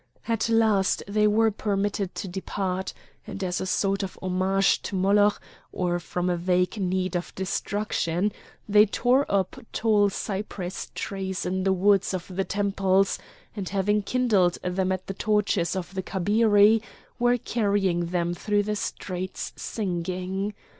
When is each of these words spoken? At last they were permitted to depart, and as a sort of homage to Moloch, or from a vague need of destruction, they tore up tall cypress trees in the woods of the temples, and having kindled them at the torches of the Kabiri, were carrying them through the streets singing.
At 0.27 0.49
last 0.49 1.03
they 1.07 1.27
were 1.27 1.51
permitted 1.51 2.15
to 2.15 2.27
depart, 2.27 2.91
and 3.27 3.43
as 3.43 3.61
a 3.61 3.67
sort 3.67 4.01
of 4.01 4.17
homage 4.19 4.81
to 4.81 4.95
Moloch, 4.95 5.39
or 5.71 5.99
from 5.99 6.27
a 6.27 6.35
vague 6.37 6.77
need 6.79 7.15
of 7.15 7.35
destruction, 7.35 8.31
they 8.67 8.87
tore 8.87 9.31
up 9.31 9.57
tall 9.71 10.09
cypress 10.09 10.89
trees 10.95 11.45
in 11.45 11.65
the 11.65 11.71
woods 11.71 12.15
of 12.15 12.27
the 12.35 12.43
temples, 12.45 13.19
and 13.55 13.69
having 13.69 14.01
kindled 14.01 14.57
them 14.63 14.91
at 14.91 15.05
the 15.05 15.13
torches 15.13 15.75
of 15.75 15.93
the 15.93 16.01
Kabiri, 16.01 16.81
were 17.19 17.37
carrying 17.37 18.07
them 18.07 18.33
through 18.33 18.63
the 18.63 18.75
streets 18.75 19.53
singing. 19.55 20.55